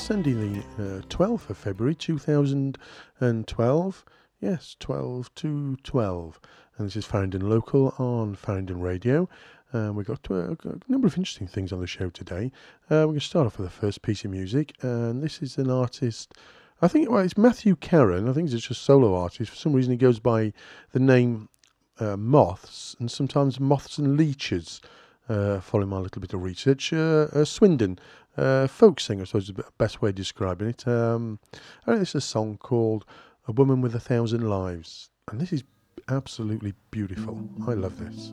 [0.00, 4.04] Sunday, the uh, 12th of February 2012.
[4.40, 6.40] Yes, 12 to 12.
[6.78, 9.28] And this is Faringdon Local on Faringdon Radio.
[9.74, 10.56] Um, we've got a,
[10.88, 12.50] number of interesting things on the show today.
[12.90, 15.58] Uh, we're going to start off with the first piece of music, and this is
[15.58, 16.32] an artist.
[16.80, 18.26] I think well, it's Matthew Carron.
[18.26, 19.50] I think he's just a solo artist.
[19.50, 20.54] For some reason, he goes by
[20.92, 21.50] the name
[21.98, 24.80] uh, Moths, and sometimes Moths and Leeches.
[25.28, 27.96] Uh, following my little bit of research, uh, uh, Swindon
[28.36, 30.86] uh, folk singer, I suppose is the best way of describing it.
[30.86, 31.38] Um,
[31.86, 33.04] I think it's a song called
[33.48, 35.64] "A Woman with a Thousand Lives," and this is
[36.08, 37.48] absolutely beautiful.
[37.66, 38.32] I love this.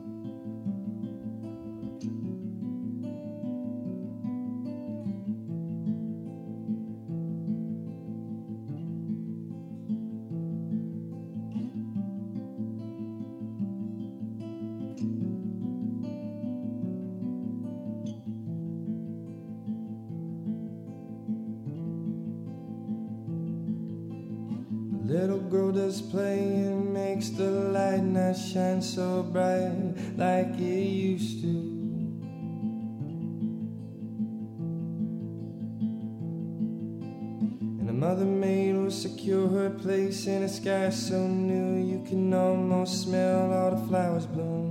[25.70, 31.48] Girl playing makes the light not shine so bright like it used to.
[37.80, 42.32] And a mother maid will secure her place in a sky so new you can
[42.32, 44.67] almost smell all the flowers bloom.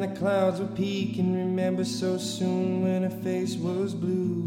[0.00, 4.45] The clouds were peek and remember so soon when her face was blue.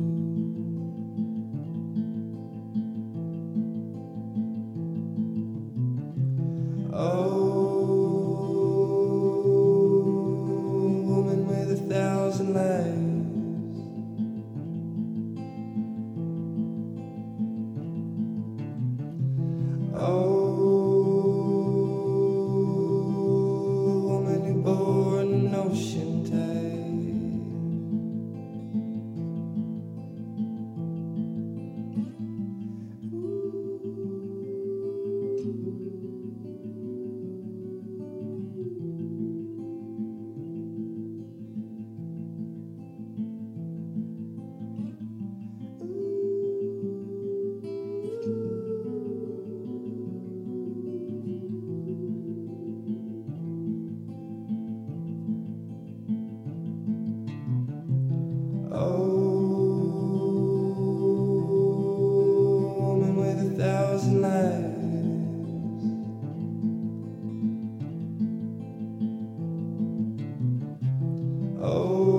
[71.61, 72.18] Oh,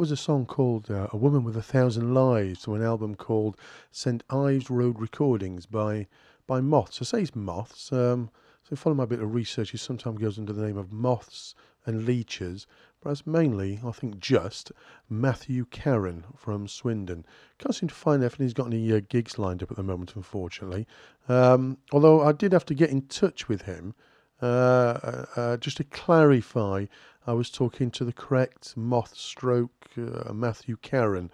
[0.00, 3.58] was a song called uh, A Woman with a Thousand Lives to an album called
[3.90, 4.24] St.
[4.30, 6.06] Ives Road Recordings by
[6.46, 7.02] by Moths.
[7.02, 7.92] I say it's Moths.
[7.92, 8.30] Um,
[8.62, 9.74] so follow my bit of research.
[9.74, 11.54] It sometimes goes under the name of Moths
[11.84, 12.66] and Leeches,
[13.02, 14.72] but it's mainly, I think, just
[15.10, 17.26] Matthew Carron from Swindon.
[17.58, 19.82] Can't seem to find out if he's got any uh, gigs lined up at the
[19.82, 20.86] moment, unfortunately.
[21.28, 23.94] Um, although I did have to get in touch with him
[24.40, 26.86] just to clarify,
[27.26, 31.30] I was talking to the correct moth stroke uh, Matthew Carron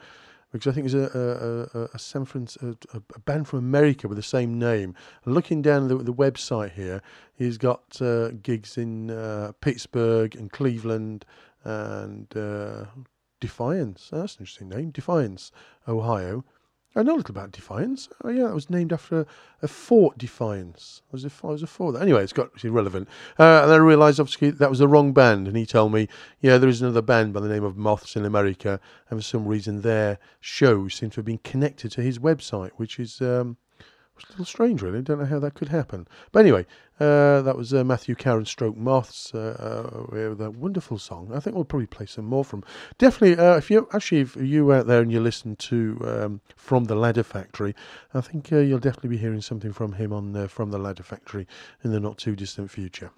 [0.53, 4.08] because I think there's a, a, a, a, San Fran- a, a band from America
[4.08, 4.94] with the same name.
[5.25, 7.03] Looking down the, the website here,
[7.35, 11.25] he's got uh, gigs in uh, Pittsburgh and Cleveland
[11.64, 12.87] and uh,
[13.41, 14.09] Defiance.
[14.11, 15.52] That's an interesting name, Defiance,
[15.87, 16.44] Ohio.
[16.97, 18.09] I know a little about Defiance.
[18.25, 19.27] Oh, yeah, it was named after a,
[19.61, 21.03] a Fort Defiance.
[21.13, 22.01] Was it was a fort?
[22.01, 23.07] Anyway, it's got it's irrelevant.
[23.39, 25.47] Uh, and I realised obviously that was the wrong band.
[25.47, 26.09] And he told me,
[26.41, 29.47] yeah, there is another band by the name of Moths in America, and for some
[29.47, 33.59] reason their shows seem to have been connected to his website, which is um,
[34.19, 35.03] It's a little strange, really.
[35.03, 36.09] Don't know how that could happen.
[36.33, 36.67] But anyway,
[36.99, 41.31] uh, that was uh, Matthew Carron Stroke Moths uh, uh, with a wonderful song.
[41.35, 42.65] I think we'll probably play some more from.
[42.97, 46.85] Definitely, uh, if you actually, if you out there and you listen to um, From
[46.85, 47.75] the Ladder Factory,
[48.15, 51.47] I think uh, you'll definitely be hearing something from him on From the Ladder Factory
[51.85, 53.11] in the not too distant future.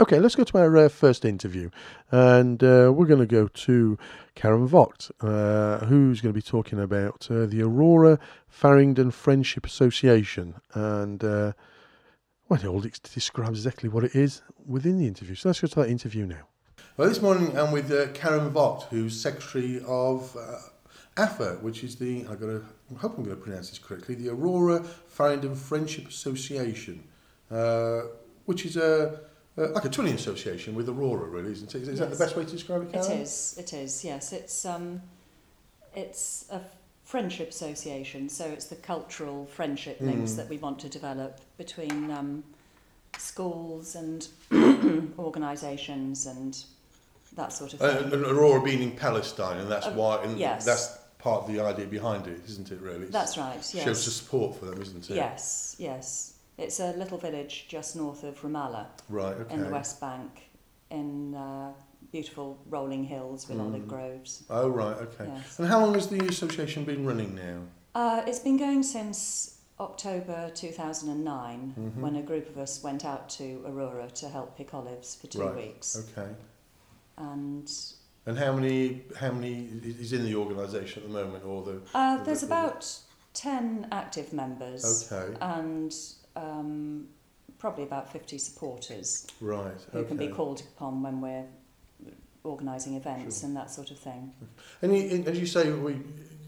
[0.00, 1.68] Okay, let's go to our uh, first interview,
[2.10, 3.98] and uh, we're going to go to
[4.34, 8.18] Karen Vogt, uh, who's going to be talking about uh, the Arura
[8.50, 11.52] Faringdon Friendship Association, and uh,
[12.48, 15.34] well, it describes exactly what it is within the interview.
[15.34, 16.48] So let's go to that interview now.
[16.96, 21.96] Well, this morning I'm with uh, Karen Vogt, who's secretary of uh, AFA, which is
[21.96, 22.64] the I got to
[22.96, 24.82] hope I'm going to pronounce this correctly, the Arura
[25.14, 27.04] Faringdon Friendship Association,
[27.50, 28.04] uh,
[28.46, 29.28] which is a
[29.60, 31.82] uh, like a twinning association with Arura, really, isn't it?
[31.82, 33.54] Is, is that the best way to describe it, It is.
[33.58, 34.04] It is.
[34.04, 34.32] Yes.
[34.32, 35.02] It's um,
[35.94, 36.60] it's a
[37.04, 38.28] friendship association.
[38.28, 40.36] So it's the cultural friendship links Mm.
[40.36, 42.44] that we want to develop between um,
[43.18, 44.28] schools and
[45.18, 46.62] organisations and
[47.36, 48.12] that sort of Uh, thing.
[48.12, 50.64] and Arura being in Palestine, and that's Uh, why, and yes.
[50.64, 52.80] that's part of the idea behind it, isn't it?
[52.80, 53.56] Really, That's right.
[53.74, 53.84] Yes.
[53.84, 55.14] Shows the support for them, isn't it?
[55.16, 55.76] Yes.
[55.78, 56.32] Yes.
[56.60, 59.34] It's a little village just north of Ramallah Right.
[59.36, 59.54] Okay.
[59.54, 60.50] in the West Bank,
[60.90, 61.72] in uh,
[62.12, 63.66] beautiful rolling hills with Mm.
[63.66, 64.44] olive groves.
[64.50, 64.96] Oh right.
[64.96, 65.26] Okay.
[65.26, 65.58] Yes.
[65.58, 67.60] And how long has the association been running now?
[67.94, 72.00] Uh, it's been going since October 2009 Mhm.
[72.02, 75.40] when a group of us went out to Arura to help pick olives for two
[75.42, 75.56] Right.
[75.56, 75.96] weeks.
[76.16, 76.30] Okay.
[77.16, 77.70] And
[78.26, 79.64] And how many how many
[80.04, 81.80] is in the organisation at the moment, or the?
[81.94, 82.98] uh, The- there's the- about
[83.32, 85.34] 10 active members Okay.
[85.40, 85.94] and
[86.40, 87.08] um,
[87.58, 89.72] probably about 50 supporters Right.
[89.92, 90.08] who okay.
[90.08, 91.44] can be called upon when we're
[92.44, 93.48] organising events Sure.
[93.48, 94.32] and that sort of thing.
[94.82, 96.00] And you, as you say, we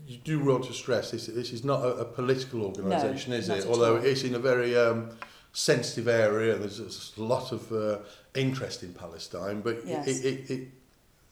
[0.06, 1.27] you do want to stress this.
[1.27, 3.67] This is not a, a political organisation, is not it?
[3.67, 4.05] Although all.
[4.05, 5.11] it's in a very um,
[5.53, 6.55] sensitive area.
[6.55, 7.99] And there's a lot of uh,
[8.35, 10.09] interest in Palestine, but Yes.
[10.09, 10.69] it, it, it,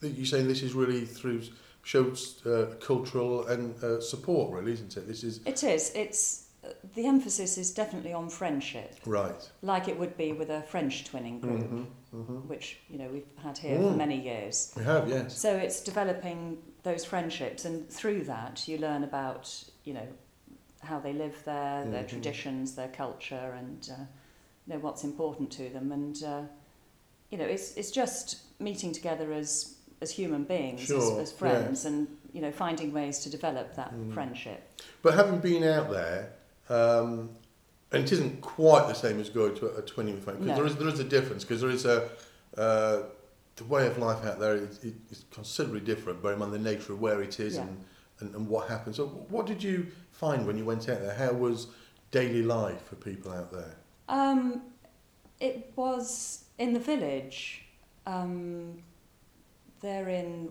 [0.03, 1.43] it, you're saying this is really through
[1.83, 5.06] shows uh, cultural and uh, support, really, isn't it?
[5.09, 5.93] This is It is.
[5.95, 6.47] It's
[6.94, 9.50] the emphasis is definitely on friendship, right.
[9.62, 11.67] like it would be with a French twinning group.
[11.69, 11.82] hmm
[12.12, 13.96] hmm which you know we've had here for Mm.
[13.96, 14.72] many years.
[14.76, 15.38] We have, yes.
[15.38, 19.44] So it's developing those friendships, and through that you learn about
[19.84, 20.08] you know
[20.82, 22.08] how they live there, their Mhm.
[22.08, 24.02] traditions, their culture, and uh,
[24.67, 25.93] you know what's important to them.
[25.93, 26.43] And uh,
[27.31, 31.84] you know it's it's just meeting together as as human beings, Sure, as, as friends,
[31.84, 34.12] and you know finding ways to develop that Mm.
[34.14, 34.61] friendship.
[35.02, 36.32] But having been out there,
[36.70, 37.31] um,
[37.93, 40.55] and it isn't quite the same as going to a, a twinning family, because No.
[40.56, 42.08] there is there is a difference, because there is a
[42.56, 43.02] uh,
[43.56, 44.78] the way of life out there is,
[45.11, 47.62] is considerably different, bearing in mind the nature of where it is Yeah.
[47.62, 47.84] and,
[48.20, 48.96] and, and what happens.
[48.96, 51.14] So, what did you find when you went out there?
[51.14, 51.67] How was
[52.11, 53.76] daily life for people out there?
[54.08, 54.62] Um,
[55.40, 57.64] it was in the village.
[58.06, 58.82] Um,
[59.81, 60.50] they're in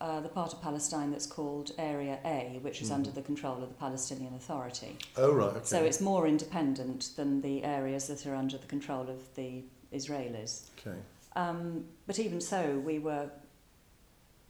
[0.00, 2.94] uh, the part of Palestine that's called Area A, which is Mhm.
[2.94, 4.96] under the control of the Palestinian Authority.
[5.16, 5.64] Oh right, okay.
[5.64, 10.70] So it's more independent than the areas that are under the control of the Israelis.
[10.78, 10.98] okay.
[11.36, 13.30] Um, but even so, we were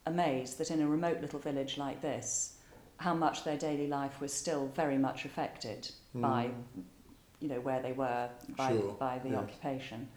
[0.07, 2.57] amazed that in a remote little village like this,
[2.99, 6.85] how much their daily life was still very much affected by Mm.
[7.41, 9.39] you know where they were by Sure, by the yes.
[9.39, 10.09] occupation.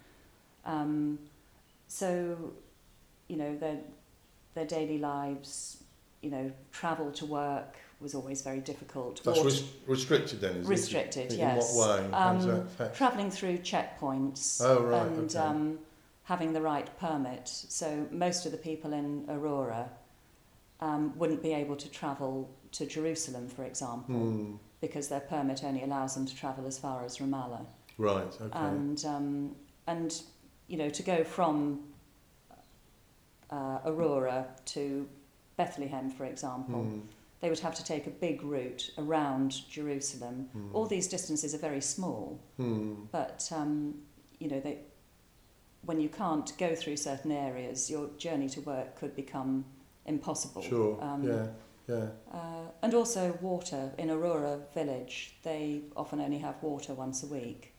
[0.65, 1.20] Um,
[1.88, 2.53] so,
[3.27, 3.79] you know their
[4.53, 5.84] their daily lives,
[6.22, 9.22] you know, travel to work was always very difficult.
[9.24, 11.38] That's res- restricted then, is restricted, it?
[11.38, 11.72] yes.
[11.74, 12.12] In what way?
[12.12, 12.67] Um.
[12.93, 15.38] Travelling through checkpoints Oh, right, and okay.
[15.39, 15.79] um,
[16.24, 17.48] having the right permit.
[17.48, 19.88] So most of the people in Arura
[20.79, 25.84] um, wouldn't be able to travel to Jerusalem, for example, Hmm, because their permit only
[25.84, 27.65] allows them to travel as far as Ramallah.
[27.98, 28.50] right, okay.
[28.60, 29.55] and um,
[29.88, 30.22] and
[30.67, 31.81] you know to go from
[33.51, 35.08] uh, Arura to
[35.58, 37.00] Bethlehem, for example, Hmm,
[37.41, 40.50] they would have to take a big route around Jerusalem.
[40.53, 42.93] hmm, All these distances are very small, hmm.
[43.12, 43.96] but um,
[44.39, 44.79] you know they.
[45.84, 49.65] When you can't go through certain areas, your journey to work could become
[50.05, 50.62] impossible.
[50.62, 51.48] Sure, Um, yeah,
[51.88, 52.08] yeah.
[52.31, 57.74] Uh, and also water in Arura village, they often only have water once a week,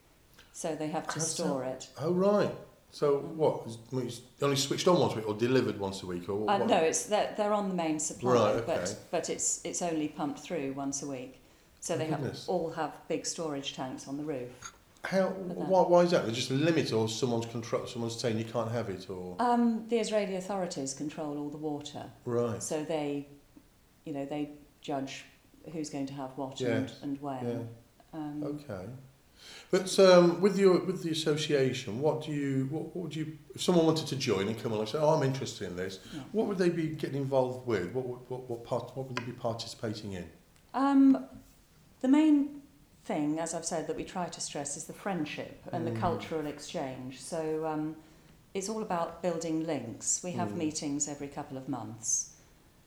[0.52, 1.88] so they have to How's store it.
[2.00, 2.50] Oh right.
[2.92, 3.62] So what?
[3.66, 6.76] It's only switched on once a week, or delivered once a week, or Uh, no,
[6.76, 8.64] it's they're, they're on the main supply, Right, okay.
[8.66, 11.40] but but it's it's only pumped through once a week,
[11.80, 14.74] so Oh, they have all have big storage tanks on the roof.
[15.04, 15.28] How?
[15.28, 16.24] Why, why is that?
[16.26, 17.86] There's just a limit, or someone's control.
[17.86, 22.04] Someone's saying you can't have it, or Um, the Israeli authorities control all the water,
[22.26, 22.62] right?
[22.62, 23.26] so they,
[24.04, 24.50] you know, they
[24.82, 25.24] judge
[25.72, 27.44] who's going to have what and, Yes, and when.
[28.12, 28.18] Yeah.
[28.18, 28.84] Um, Okay.
[29.70, 33.62] But um, with your with the association, what do you what, what would you if
[33.62, 36.20] someone wanted to join and come along and say, "Oh, I'm interested in this," Yeah.
[36.32, 37.92] what would they be getting involved with?
[37.94, 40.26] What would what what part what would they be participating in?
[40.74, 41.24] Um,
[42.00, 42.60] the main
[43.04, 45.94] thing, as I've said, that we try to stress is the friendship and Mm.
[45.94, 47.20] the cultural exchange.
[47.20, 47.96] So um,
[48.54, 50.20] it's all about building links.
[50.22, 50.56] We have Mm.
[50.58, 52.34] meetings every couple of months,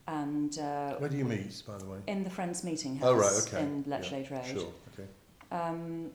[0.06, 1.98] and uh, Where do you meet, by the way?
[2.06, 3.60] in the Friends Meeting House Oh, right, okay.
[3.62, 4.46] in Lechlade Road.
[4.46, 4.72] Sure.
[4.94, 5.08] Okay.
[5.50, 6.12] Um,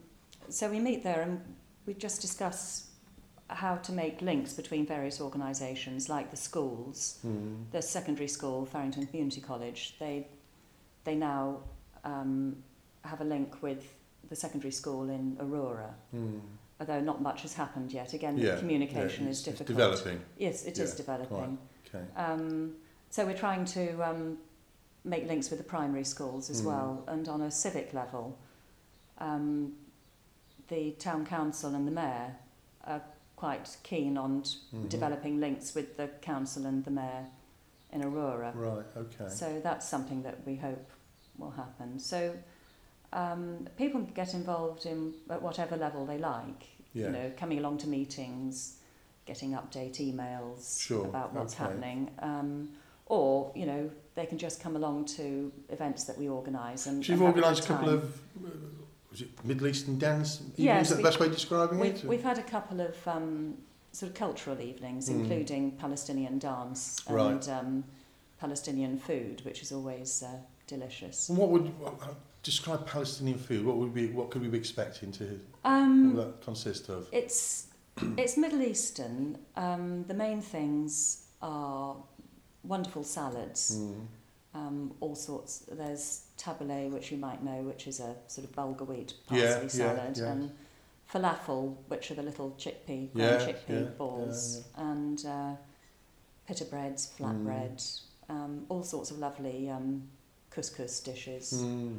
[0.49, 1.41] so we meet there and
[1.85, 2.87] we just discuss
[3.49, 7.19] how to make links between various organisations, like the schools.
[7.25, 7.65] Mm.
[7.71, 10.27] The secondary school, Faringdon Community College, they
[11.03, 11.57] they now
[12.03, 12.57] um,
[13.03, 13.83] have a link with
[14.29, 16.39] the secondary school in Arura, Mm.
[16.79, 18.13] although not much has happened yet.
[18.13, 19.67] Again, Yeah, the communication yeah, is difficult.
[19.67, 20.21] developing.
[20.37, 21.57] Yes, it is Yeah, developing.
[21.87, 22.05] Okay.
[22.15, 22.75] Um,
[23.09, 24.37] so we're trying to um,
[25.03, 26.65] make links with the primary schools as Mm.
[26.67, 28.37] well, and on a civic level,
[29.17, 29.73] um,
[30.71, 32.35] the town council and the mayor
[32.85, 33.01] are
[33.35, 34.89] quite keen on Mhm.
[34.89, 37.25] developing links with the council and the mayor
[37.91, 38.51] in Arura.
[38.55, 38.85] Right.
[39.03, 39.29] Okay.
[39.29, 40.87] So that's something that we hope
[41.37, 41.99] will happen.
[41.99, 42.33] So
[43.13, 46.63] um, people can get involved in at whatever level they like.
[46.93, 47.07] Yeah.
[47.07, 48.77] You know, coming along to meetings,
[49.25, 51.63] getting update emails Sure, about what's okay.
[51.63, 52.69] happening, um,
[53.07, 57.03] or you know they can just come along to events that we organise and.
[57.05, 58.21] So you've organised a couple of
[59.11, 60.41] was it Middle Eastern dance?
[60.55, 62.05] Yes, Is that the best way of describing We've, it?
[62.05, 63.55] we've had a couple of um,
[63.91, 65.19] sort of cultural evenings, Mm.
[65.21, 67.49] including Palestinian dance and Right.
[67.49, 67.83] um,
[68.39, 70.29] Palestinian food, which is always uh,
[70.65, 71.29] delicious.
[71.29, 73.65] And what would what, how- describe Palestinian food?
[73.65, 77.07] What would be what could we be expecting to Um, what would that consist of?
[77.11, 77.67] It's
[78.17, 79.37] it's Middle Eastern.
[79.57, 81.97] Um, the main things are
[82.63, 84.07] wonderful salads, Mm.
[84.53, 85.59] Um, all sorts.
[85.71, 89.67] There's tabbouleh, which you might know, which is a sort of bulgur wheat parsley yeah,
[89.67, 90.31] salad, yeah.
[90.31, 90.51] and
[91.11, 95.51] falafel, which are the little chickpea, Yeah, ground chickpea yeah, balls, and uh,
[96.47, 97.43] pita breads, Mm.
[97.45, 100.03] flatbread, um, all sorts of lovely um,
[100.51, 101.53] couscous dishes.
[101.53, 101.97] Mm.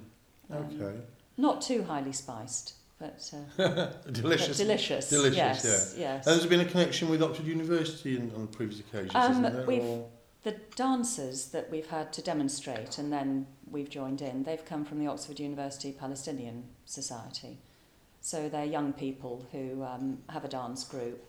[0.51, 0.99] Um, Okay.
[1.39, 4.49] Not too highly spiced, but, uh, delicious.
[4.49, 5.09] but delicious.
[5.09, 6.27] Delicious, yes, yes.
[6.27, 10.09] And there's been a connection with Oxford University in, on previous occasions, Um, we've- Or-
[10.43, 14.99] The dancers that we've had to demonstrate and then we've joined in, they've come from
[14.99, 17.59] the Oxford University Palestinian Society.
[18.21, 21.25] So they're young people who um, have a dance group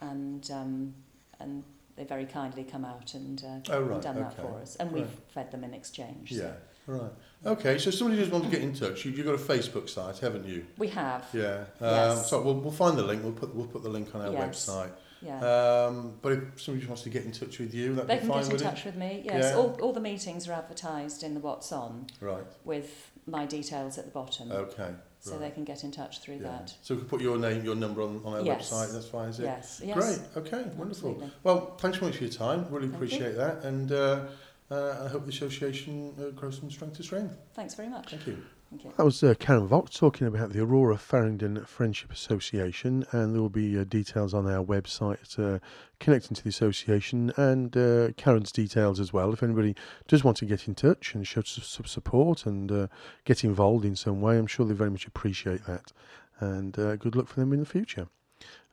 [0.00, 0.94] and um,
[1.38, 1.64] and
[1.96, 4.76] they very kindly come out and, uh, Oh, right, and done that for us.
[4.76, 5.16] And we've right.
[5.34, 6.30] fed them in exchange.
[6.30, 6.52] so Yeah.
[6.86, 7.10] Right.
[7.44, 7.78] Okay.
[7.78, 9.04] So somebody just wants to get in touch.
[9.04, 10.66] You, you've got a Facebook site, haven't you?
[10.78, 11.64] We have, Yeah.
[11.80, 12.30] Um, Yes.
[12.30, 13.22] So we'll, we'll find the link.
[13.22, 14.66] We'll put we'll put the link on our Yes.
[14.68, 14.90] website.
[15.20, 15.38] yeah.
[15.86, 18.20] Um, but if somebody just wants to get in touch with you, that'd they be
[18.20, 19.22] can fine get in touch with me.
[19.24, 19.56] Yes, Yeah.
[19.58, 22.06] all, all the meetings are advertised in the What's On.
[22.20, 22.44] Right.
[22.64, 24.50] with my details at the bottom.
[24.50, 24.90] Okay.
[25.20, 25.40] so right.
[25.42, 26.48] they can get in touch through Yeah.
[26.48, 26.74] that.
[26.82, 28.68] So we can put your name, your number on, on our Yes.
[28.72, 28.92] website.
[28.92, 29.44] That's fine, is it?
[29.44, 29.94] Yes, yes.
[29.96, 30.46] Great.
[30.46, 30.62] Okay.
[30.76, 31.10] Wonderful.
[31.10, 31.30] Absolutely.
[31.44, 32.66] Well, thanks very much for your time.
[32.70, 34.24] Really Thank appreciate that, and uh,
[34.72, 37.36] I hope the association uh, grows from strength to strength.
[37.54, 38.10] Thanks very much.
[38.10, 38.42] Thank you.
[38.80, 38.96] Thank.
[38.96, 43.50] That was uh, Karen Vogt talking about the Arura Faringdon Friendship Association, and there will
[43.50, 45.58] be uh, details on our website uh,
[46.00, 49.30] connecting to the association and uh, Karen's details as well.
[49.32, 49.76] If anybody
[50.08, 52.86] does want to get in touch and show some support and uh,
[53.26, 55.92] get involved in some way, I'm sure they very much appreciate that.
[56.40, 58.08] And uh, good luck for them in the future.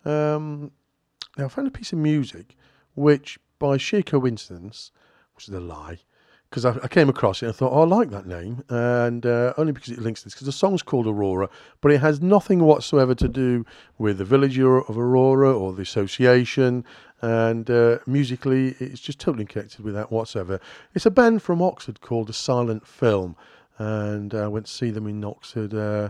[0.05, 0.71] Um,
[1.37, 2.55] now, I found a piece of music
[2.95, 4.91] which, by sheer coincidence,
[5.39, 5.97] which is a lie,
[6.49, 9.25] because I, I came across it and I thought, oh, I like that name, and
[9.25, 12.21] uh, only because it links to this, because the song's called Aurora, but it has
[12.21, 13.65] nothing whatsoever to do
[13.97, 16.83] with the village of Arura or the association,
[17.21, 20.59] and uh, musically, it's just totally connected with that whatsoever.
[20.93, 23.37] It's a band from Oxford called The Silent Film,
[23.77, 25.73] and I went to see them in Oxford.
[25.73, 26.09] Uh,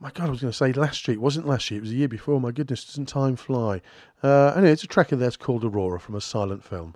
[0.00, 1.14] my God, I was going to say last year.
[1.14, 1.78] It wasn't last year.
[1.78, 2.40] It was the year before.
[2.40, 3.82] My goodness, doesn't time fly?
[4.22, 6.94] Uh, anyway, it's a track of theirs called Aurora from a silent film.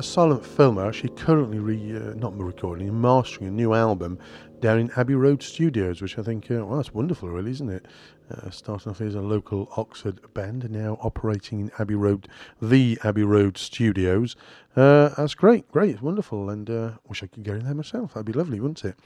[0.00, 4.18] A silent film are actually currently re, uh, not recording, mastering a new album
[4.60, 7.84] down in Abbey Road Studios, which I think, uh, well, that's wonderful, really, isn't it?
[8.30, 12.28] Uh, starting off as a local Oxford band, now operating in Abbey Road,
[12.62, 14.36] the Abbey Road Studios.
[14.74, 18.14] Uh, that's great, great, it's wonderful, and uh, wish I could go in there myself.
[18.14, 18.96] That'd be lovely, wouldn't it?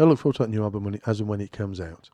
[0.00, 2.10] I look forward to that new album when it, as and when it comes out.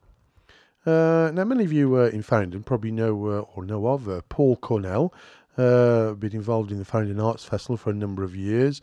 [0.84, 4.56] Uh, now, many of you uh, in Faringdon probably know uh, or know of Paul
[4.56, 5.12] Cornell.
[5.56, 8.80] Uh, been involved in the Faringdon Arts Festival for a number of years.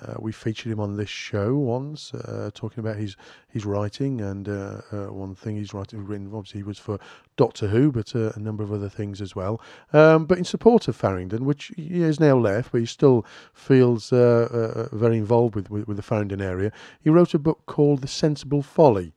[0.00, 3.16] Uh, we featured him on this show once, uh, talking about his
[3.48, 6.98] his writing and uh, uh, one thing he's writing written obviously was for
[7.36, 9.60] Doctor Who, but uh, a number of other things as well.
[9.92, 14.12] Um, but in support of Faringdon, which he has now left, but he still feels
[14.12, 16.72] uh, very involved with, with with the Faringdon area.
[17.00, 19.12] He wrote a book called The Sensible Folly,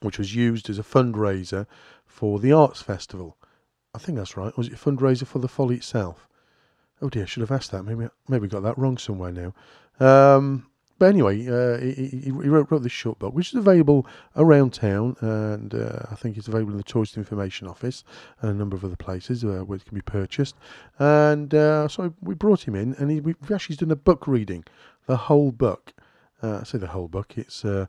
[0.00, 1.66] which was used as a fundraiser
[2.06, 3.36] for the Arts Festival.
[3.94, 4.56] I think that's right.
[4.56, 6.26] Was it a fundraiser for the Folly itself?
[7.02, 7.82] Oh dear, I should have asked that.
[7.82, 9.54] Maybe maybe got that wrong somewhere now.
[10.00, 10.66] Um,
[10.98, 14.72] but anyway, uh, he, he, he wrote, wrote this short book, which is available around
[14.72, 18.04] town, and uh, I think it's available in the Tourist Information Office
[18.40, 20.54] and a number of other places uh, where it can be purchased.
[21.00, 24.64] And uh, so we brought him in, and he, we've actually done a book reading,
[25.06, 25.92] the whole book.
[26.40, 27.34] Uh, I say the whole book.
[27.36, 27.86] It's uh,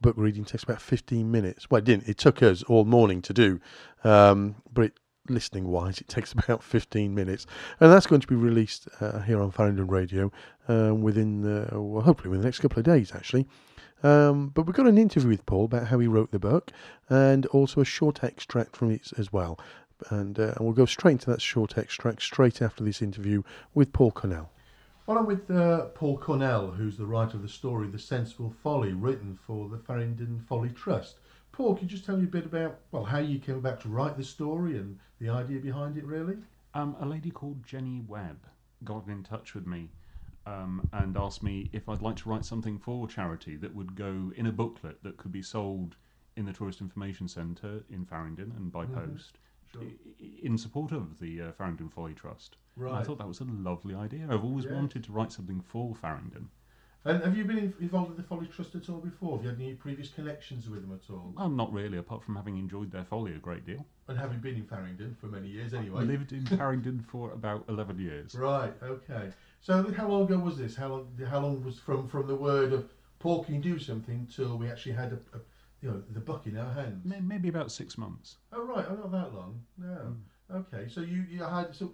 [0.00, 1.68] book reading takes about 15 minutes.
[1.68, 2.08] Well, it didn't.
[2.08, 3.60] It took us all morning to do,
[4.04, 7.46] um, but it, listening wise, it takes about 15 minutes,
[7.80, 10.30] and that's going to be released uh, here on Faringdon Radio
[10.68, 13.46] uh, within, well, hopefully within the next couple of days, actually.
[14.02, 16.70] Um, but we've got an interview with Paul about how he wrote the book,
[17.08, 19.58] and also a short extract from it as well.
[20.10, 23.42] And, uh, we'll go straight into that short extract straight after this interview
[23.74, 24.50] with Paul Cornell.
[25.06, 28.92] Well, I'm with uh, Paul Cornell, who's the writer of the story The Sensible Folly,
[28.92, 31.18] written for the Faringdon Folly Trust.
[31.52, 33.88] Paul, could you just tell me a bit about well how you came about to
[33.88, 36.36] write the story and the idea behind it, really?
[36.74, 38.38] Um, a lady called Jenny Webb
[38.84, 39.90] got in touch with me
[40.46, 44.32] um, and asked me if I'd like to write something for charity that would go
[44.36, 45.94] in a booklet that could be sold
[46.36, 48.94] in the Tourist Information Centre in Faringdon and by Mhm.
[48.94, 49.38] post.
[49.72, 49.82] Sure.
[50.42, 52.58] in support of the uh, Faringdon Folly Trust.
[52.76, 54.26] And I thought that was a lovely idea.
[54.28, 56.48] I've always wanted to write something for Faringdon.
[57.04, 59.36] And have you been involved with the Folly Trust at all before?
[59.36, 61.32] Have you had any previous connections with them at all?
[61.36, 63.84] Well, not really, apart from having enjoyed their folly a great deal.
[64.06, 66.02] And having been in Faringdon for many years anyway.
[66.02, 68.36] I lived in Faringdon for about 11 years.
[68.36, 68.72] Right.
[68.82, 69.30] Okay.
[69.60, 70.76] So how long ago was this?
[70.76, 71.08] How long?
[71.28, 74.92] How long was from from the word of Paul, can do something till we actually
[74.92, 75.40] had a, a
[75.80, 77.04] you know the buck in our hands?
[77.04, 78.38] Maybe about six months.
[78.52, 78.84] Oh right.
[78.88, 79.60] Oh, not that long.
[79.78, 80.16] No.
[80.52, 80.88] Okay.
[80.88, 81.92] So you you had so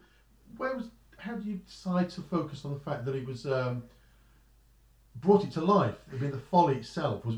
[0.57, 3.83] where was how do you decide to focus on the fact that it was um,
[5.21, 5.95] brought it to life?
[6.13, 7.37] I mean, the folly itself was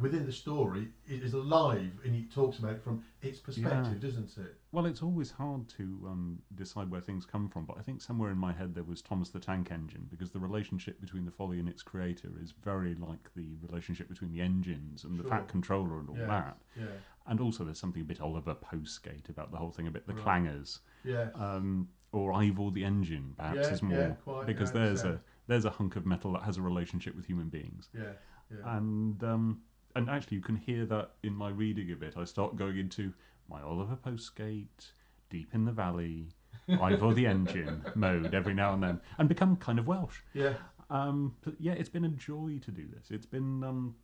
[0.00, 0.88] within the story.
[1.06, 4.54] It is alive, and it talks about it from its perspective, doesn't it?
[4.72, 8.30] Well, it's always hard to um, decide where things come from, but I think somewhere
[8.30, 11.58] in my head there was Thomas the Tank Engine, because the relationship between the Folly
[11.58, 15.98] and its creator is very like the relationship between the engines and the Fat Controller
[16.00, 16.26] and all Yeah.
[16.26, 16.58] that.
[16.76, 16.84] Yeah.
[17.26, 20.14] And also there's something a bit Oliver Postgate about the whole thing, a bit the
[20.14, 20.44] Right.
[20.44, 20.80] clangers.
[21.04, 21.30] Yeah.
[21.34, 23.98] Um, or Ivor the Engine, perhaps, Yeah, is more.
[23.98, 25.20] yeah, quite, because there's a.
[25.48, 27.88] there's a hunk of metal that has a relationship with human beings.
[27.94, 28.12] yeah.
[28.50, 28.76] Yeah.
[28.78, 29.60] and um,
[29.94, 32.14] and actually you can hear that in my reading of it.
[32.16, 33.12] I start going into
[33.50, 34.92] my Oliver Postgate,
[35.28, 36.28] Deep in the Valley,
[36.68, 40.20] Ivor the Engine mode every now and then, and become kind of Welsh.
[40.32, 40.54] yeah.
[40.90, 43.10] Um, but yeah, it's been a joy to do this.
[43.10, 43.94] It's been, um,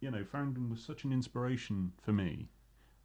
[0.00, 2.48] you know, Faringdon was such an inspiration for me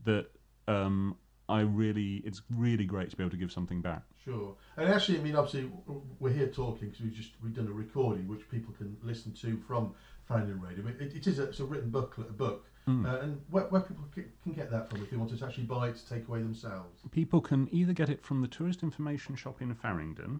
[0.05, 0.25] that
[0.67, 1.15] um,
[1.49, 4.03] I really, it's really great to be able to give something back.
[4.23, 4.55] Sure.
[4.75, 5.71] And actually, I mean, obviously,
[6.19, 9.57] we're here talking because we've just we've done a recording which people can listen to
[9.67, 9.93] from
[10.29, 10.85] Faringdon Radio.
[10.87, 13.05] It, it is a, it's a written booklet, a book, Hmm.
[13.05, 15.89] uh, and where, where people can get that from if they want to actually buy
[15.89, 17.01] it to take away themselves.
[17.11, 20.39] People can either get it from the tourist information shop in Faringdon,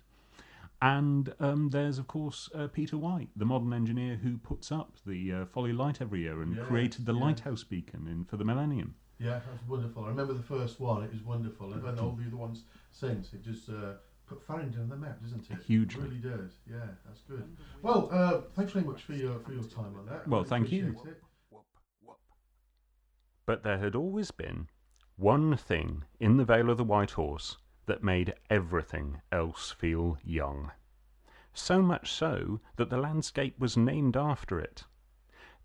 [0.80, 5.32] And um, there's, of course, uh, Peter White, the modern engineer who puts up the
[5.32, 7.20] uh, Folly Light every year and Yes, created the yeah.
[7.20, 8.96] lighthouse beacon in, for the millennium.
[9.18, 10.04] Yeah, that's wonderful.
[10.04, 13.32] I remember the first one; it was wonderful, and, and all the other ones since.
[13.32, 13.92] It just uh,
[14.32, 15.58] put Faringdon on the map, doesn't it?
[15.66, 16.02] Hugely.
[16.02, 16.52] It really does.
[16.68, 17.56] Yeah, that's good.
[17.82, 20.26] Well, uh, thanks very much for your for your time on that.
[20.26, 20.96] Well, Really thank you.
[21.06, 21.22] it.
[23.44, 24.68] But there had always been
[25.16, 30.70] one thing in the Vale of the White Horse that made everything else feel young.
[31.52, 34.84] So much so that the landscape was named after it.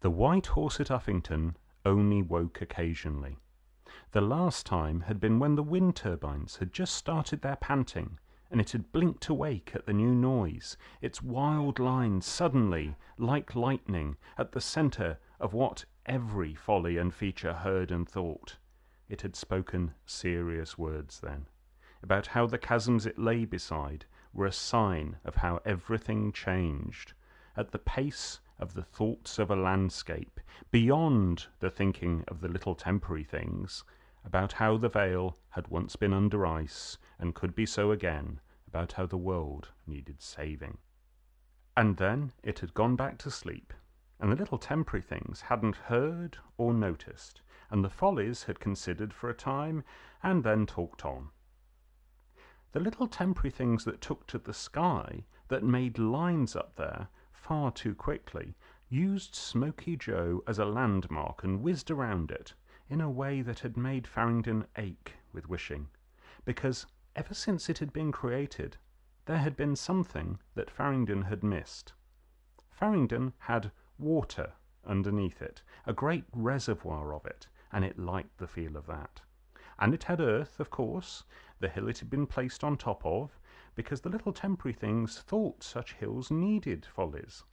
[0.01, 3.37] The White Horse at Uffington only woke occasionally.
[4.11, 8.61] The last time had been when the wind turbines had just started their panting, and
[8.61, 14.51] it had blinked awake at the new noise, its wild lines suddenly, like lightning, at
[14.51, 18.57] the centre of what every folly and feature heard and thought.
[19.09, 21.47] It had spoken serious words then,
[22.01, 27.13] about how the chasms it lay beside were a sign of how everything changed,
[27.55, 30.39] at the pace of the thoughts of a landscape,
[30.71, 33.83] beyond the thinking of the little temporary things,
[34.27, 38.91] about how the vale had once been under ice and could be so again, about
[38.91, 40.77] how the world needed saving.
[41.77, 43.73] And then it had gone back to sleep,
[44.19, 49.29] and the little temporary things hadn't heard or noticed, and the follies had considered for
[49.29, 49.81] a time
[50.21, 51.29] and then talked on.
[52.73, 57.71] The little temporary things that took to the sky, that made lines up there far
[57.71, 58.57] too quickly,
[58.89, 62.55] used Smoky Joe as a landmark and whizzed around it
[62.89, 65.89] in a way that had made Faringdon ache with wishing,
[66.45, 68.77] because ever since it had been created,
[69.25, 71.93] there had been something that Faringdon had missed.
[72.69, 74.53] Faringdon had water
[74.85, 79.21] underneath it, a great reservoir of it, and it liked the feel of that.
[79.79, 81.23] And it had earth, of course,
[81.59, 83.37] the hill it had been placed on top of,
[83.75, 87.43] because the little temporary things thought such hills needed follies.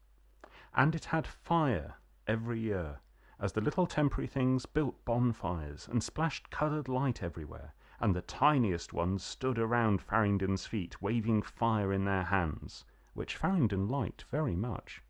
[0.74, 3.00] And it had fire every year,
[3.40, 8.92] as the little temporary things built bonfires and splashed coloured light everywhere, and the tiniest
[8.92, 15.02] ones stood around Faringdon's feet, waving fire in their hands, which Faringdon liked very much.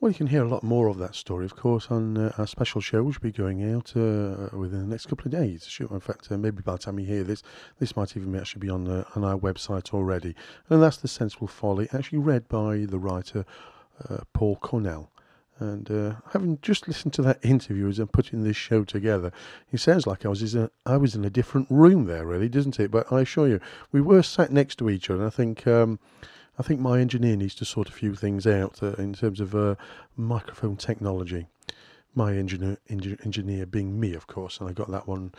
[0.00, 2.46] Well, you can hear a lot more of that story, of course, on uh, our
[2.46, 5.78] special show, which will be going out uh, within the next couple of days.
[5.80, 7.42] In fact, uh, maybe by the time you hear this,
[7.78, 10.34] this might even actually be on uh, on our website already.
[10.68, 13.46] And that's the Sensible Folly, actually read by the writer
[14.10, 15.10] uh, Paul Cornell.
[15.58, 19.30] And uh, having just listened to that interview as I'm putting this show together,
[19.70, 22.80] it sounds like I was a, I was in a different room there, really, doesn't
[22.80, 22.90] it?
[22.90, 23.60] But I assure you,
[23.92, 25.20] we were sat next to each other.
[25.20, 26.00] And I think um,
[26.58, 29.54] I think my engineer needs to sort a few things out uh, in terms of
[29.54, 29.74] uh,
[30.16, 31.46] microphone technology.
[32.14, 35.32] My engineer, engineer being me, of course, and I got that one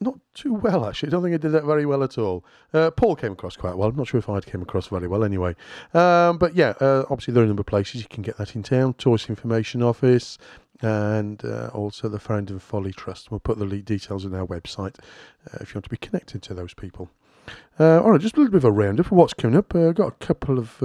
[0.00, 1.08] not too well actually.
[1.08, 2.44] I don't think I did that very well at all.
[2.72, 3.88] Uh, Paul came across quite well.
[3.88, 5.54] I'm not sure if I came across very well anyway.
[5.94, 8.54] Um, but yeah, uh, obviously there are a number of places you can get that
[8.54, 8.94] in town.
[8.94, 10.38] Tourist Information Office,
[10.80, 13.30] and uh, also the Faringdon Folly Trust.
[13.30, 14.98] We'll put the details on our website
[15.46, 17.08] uh, if you want to be connected to those people.
[17.78, 19.74] Uh, all right, just a little bit of a roundup of what's coming up.
[19.74, 20.82] Uh, got a couple of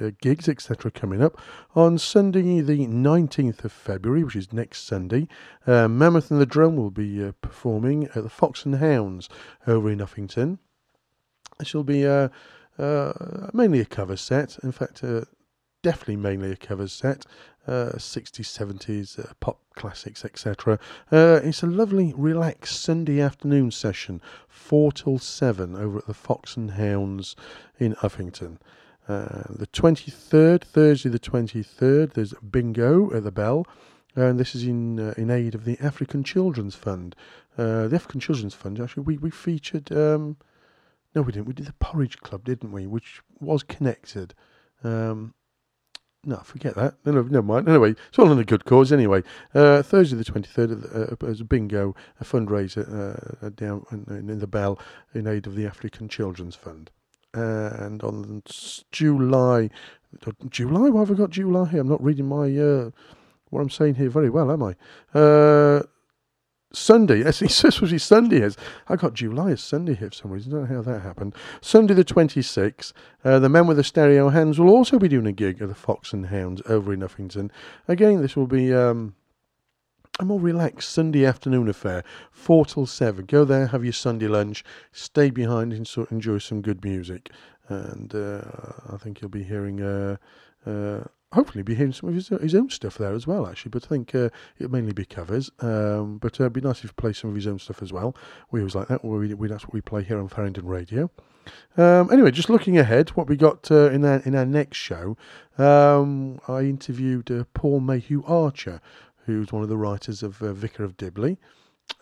[0.00, 1.40] uh, uh gigs, etc., coming up
[1.74, 5.28] on Sunday, the 19th of February, which is next Sunday.
[5.66, 9.28] Uh, Mammoth and the Drum will be uh, performing at the Fox and Hounds
[9.66, 10.58] over in Uffington.
[11.58, 12.02] This will be
[13.52, 14.58] mainly a cover set.
[14.62, 15.02] In fact,
[15.84, 17.26] definitely mainly a cover set.
[17.66, 20.78] Uh, 60s, 70s, uh, pop classics, etc.
[21.10, 26.58] Uh, it's a lovely, relaxed Sunday afternoon session, 4 till 7, over at the Fox
[26.58, 27.34] and Hounds
[27.78, 28.58] in Uffington.
[29.06, 33.66] Uh, the 23rd, Thursday the 23rd, there's bingo at the Bell,
[34.16, 37.14] and this is in uh, in aid of the African Children's Fund.
[37.58, 40.38] Uh, the African Children's Fund, actually, we, we featured, um,
[41.14, 44.34] no, we didn't, we did the Porridge Club, didn't we, which was connected.
[44.82, 45.34] Um,
[46.26, 46.94] no, forget that.
[47.04, 47.68] No, no, never mind.
[47.68, 49.22] Anyway, it's all in a good cause anyway.
[49.54, 54.46] Uh, Thursday the 23rd, uh, as a bingo, a fundraiser uh, down in, in, the
[54.46, 54.78] Bell
[55.14, 56.90] in aid of the African Children's Fund.
[57.34, 58.42] And on
[58.92, 59.70] July,
[60.48, 61.80] July, why have I got July here?
[61.80, 62.90] I'm not reading my, uh,
[63.50, 65.18] what I'm saying here very well, am I?
[65.18, 65.82] Uh,
[66.72, 67.22] Sunday.
[67.24, 68.56] That's especially Sunday is.
[68.88, 70.52] I got July as Sunday here for some reason.
[70.52, 71.34] I don't know how that happened.
[71.60, 72.92] Sunday the 26th,
[73.24, 75.74] uh, the men with the stereo hands will also be doing a gig at the
[75.74, 77.50] Fox and Hounds over in Uffington.
[77.88, 79.14] Again, this will be um,
[80.20, 83.24] a more relaxed Sunday afternoon affair, 4 till 7.
[83.26, 87.30] Go there, have your Sunday lunch, stay behind and so enjoy some good music.
[87.68, 88.42] And uh,
[88.92, 89.80] I think you'll be hearing.
[89.80, 90.16] Uh,
[90.66, 93.70] uh hopefully be hearing some of his, his own stuff there as well, actually.
[93.70, 95.50] But I think uh, it'll mainly be covers.
[95.58, 97.92] Um, but uh, it'd be nice if he play some of his own stuff as
[97.92, 98.16] well.
[98.50, 99.04] We always like that.
[99.04, 101.10] We, we, that's what we play here on Faringdon Radio.
[101.76, 105.16] Um, anyway, just looking ahead, what we got uh, in our in our next show,
[105.58, 108.80] um, I interviewed uh, Paul Mayhew Archer,
[109.26, 111.38] who's one of the writers of uh, Vicar of Dibley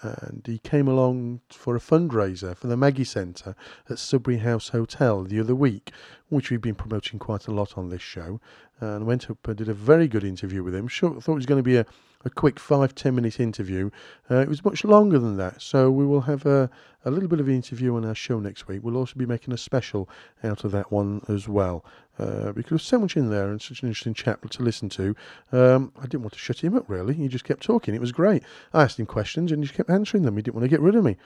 [0.00, 3.54] and he came along for a fundraiser for the Maggie Centre
[3.88, 5.92] at Sudbury House Hotel the other week,
[6.28, 8.40] which we've been promoting quite a lot on this show.
[8.82, 10.88] And went up and did a very good interview with him.
[10.88, 11.86] Sure, thought it was going to be a,
[12.24, 13.90] a quick five ten minute interview.
[14.28, 16.68] Uh, it was much longer than that, so we will have a,
[17.04, 18.80] a little bit of an interview on our show next week.
[18.82, 20.08] We'll also be making a special
[20.42, 21.84] out of that one as well
[22.18, 25.14] uh, because there's so much in there and such an interesting chap to listen to.
[25.52, 27.14] Um, I didn't want to shut him up really.
[27.14, 27.94] He just kept talking.
[27.94, 28.42] It was great.
[28.72, 30.36] I asked him questions and he just kept answering them.
[30.36, 31.16] He didn't want to get rid of me,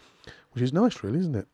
[0.52, 1.46] which is nice, really, isn't it?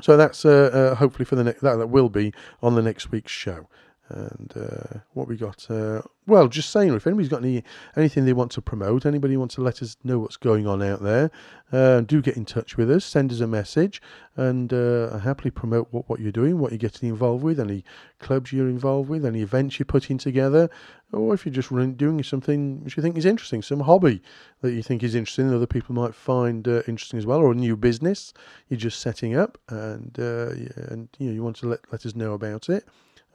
[0.00, 2.32] So that's uh, uh, hopefully for the next that that will be
[2.62, 3.68] on the next week's show.
[4.12, 5.70] And uh, what we got?
[5.70, 7.64] Uh, well, just saying, if anybody's got any
[7.96, 11.02] anything they want to promote, anybody wants to let us know what's going on out
[11.02, 11.30] there,
[11.72, 13.04] uh, do get in touch with us.
[13.06, 14.02] Send us a message,
[14.36, 17.84] and uh, happily promote what, what you're doing, what you're getting involved with, any
[18.18, 20.68] clubs you're involved with, any events you're putting together,
[21.12, 24.22] or if you're just doing something which you think is interesting, some hobby
[24.60, 27.52] that you think is interesting, that other people might find uh, interesting as well, or
[27.52, 28.34] a new business
[28.68, 30.50] you're just setting up, and uh,
[30.92, 32.86] and you know you want to let let us know about it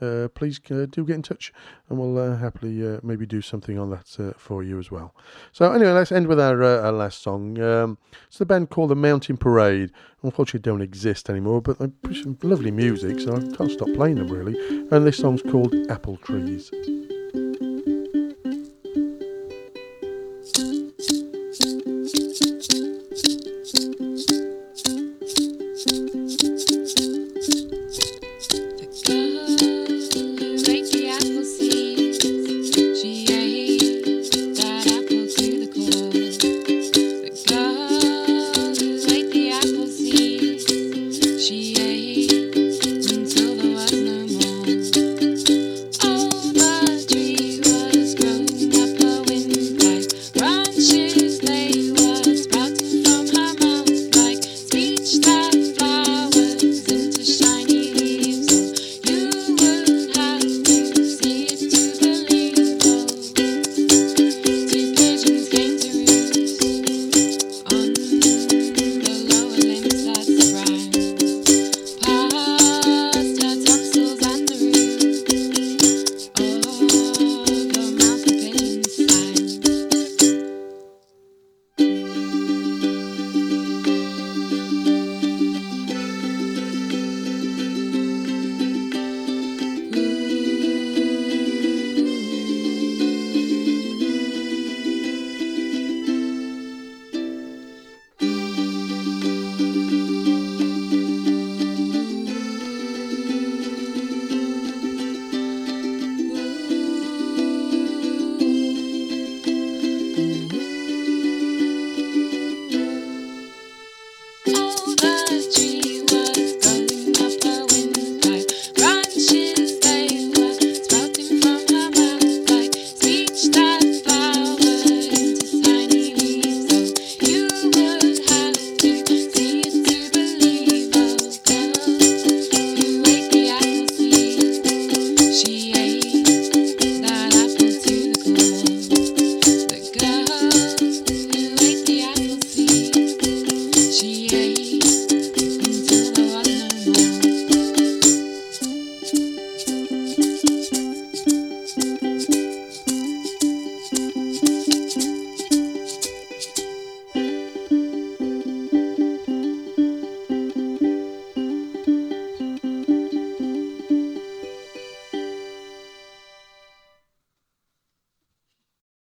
[0.02, 1.54] uh, please uh, do get in touch
[1.90, 5.16] and we'll uh, happily uh, maybe do something on that uh, for you as well.
[5.52, 7.60] So, anyway, let's end with our, uh, our last song.
[7.60, 9.92] Um, it's the band called the Mountain Parade.
[10.24, 14.16] Unfortunately, don't exist anymore, but they play some lovely music, so I can't stop playing
[14.16, 14.58] them really.
[14.92, 16.72] And this song's called Apple Trees.